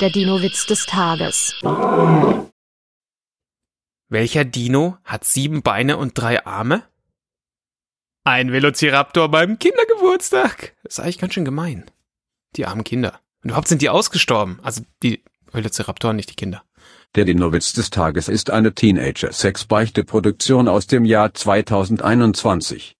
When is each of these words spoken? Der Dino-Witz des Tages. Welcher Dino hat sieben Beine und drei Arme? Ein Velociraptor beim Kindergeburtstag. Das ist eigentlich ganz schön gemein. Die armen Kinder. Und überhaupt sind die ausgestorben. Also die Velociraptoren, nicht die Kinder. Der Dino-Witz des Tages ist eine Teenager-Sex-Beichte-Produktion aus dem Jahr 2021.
Der 0.00 0.10
Dino-Witz 0.10 0.66
des 0.66 0.84
Tages. 0.84 1.54
Welcher 4.10 4.44
Dino 4.44 4.98
hat 5.04 5.24
sieben 5.24 5.62
Beine 5.62 5.96
und 5.96 6.18
drei 6.18 6.44
Arme? 6.44 6.82
Ein 8.22 8.52
Velociraptor 8.52 9.30
beim 9.30 9.58
Kindergeburtstag. 9.58 10.76
Das 10.82 10.98
ist 10.98 11.00
eigentlich 11.00 11.16
ganz 11.16 11.32
schön 11.32 11.46
gemein. 11.46 11.90
Die 12.56 12.66
armen 12.66 12.84
Kinder. 12.84 13.20
Und 13.42 13.48
überhaupt 13.48 13.68
sind 13.68 13.80
die 13.80 13.88
ausgestorben. 13.88 14.60
Also 14.62 14.82
die 15.02 15.24
Velociraptoren, 15.50 16.16
nicht 16.16 16.28
die 16.28 16.36
Kinder. 16.36 16.62
Der 17.14 17.24
Dino-Witz 17.24 17.72
des 17.72 17.88
Tages 17.88 18.28
ist 18.28 18.50
eine 18.50 18.74
Teenager-Sex-Beichte-Produktion 18.74 20.68
aus 20.68 20.86
dem 20.86 21.06
Jahr 21.06 21.32
2021. 21.32 22.94